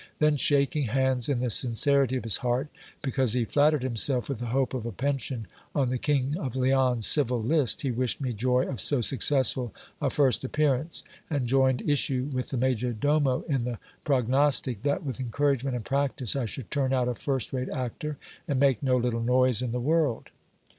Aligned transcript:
Then, 0.17 0.35
shaking 0.35 0.87
hands 0.87 1.29
in 1.29 1.41
the 1.41 1.51
sincerity 1.51 2.17
of 2.17 2.23
his 2.23 2.37
heart, 2.37 2.69
because 3.03 3.33
he 3.33 3.45
flattered 3.45 3.83
himself 3.83 4.29
with 4.29 4.39
the 4.39 4.47
hope 4.47 4.73
of 4.73 4.83
a 4.87 4.91
pension 4.91 5.45
on 5.75 5.91
the 5.91 5.99
King 5.99 6.35
of 6.39 6.55
Leon's 6.55 7.05
civil 7.05 7.39
list, 7.39 7.83
he 7.83 7.91
wished 7.91 8.19
me 8.19 8.33
joy 8.33 8.63
of 8.65 8.81
so 8.81 9.01
successful 9.01 9.75
a 10.01 10.09
first 10.09 10.43
appearance, 10.43 11.03
and 11.29 11.45
joined 11.45 11.87
issue 11.87 12.27
with 12.33 12.49
the 12.49 12.57
major 12.57 12.93
domo 12.93 13.41
in 13.41 13.63
the 13.63 13.77
prognostic, 14.03 14.81
that 14.81 15.03
with 15.05 15.19
encouragement 15.19 15.75
and 15.75 15.85
practice 15.85 16.35
I 16.35 16.45
should 16.45 16.71
turn 16.71 16.93
out 16.93 17.07
a 17.07 17.13
first 17.13 17.53
rate 17.53 17.69
actor, 17.69 18.17
and 18.47 18.59
make 18.59 18.81
no 18.81 18.97
little 18.97 19.21
noise 19.21 19.61
in 19.61 19.71
the 19.71 19.79
world. 19.79 20.31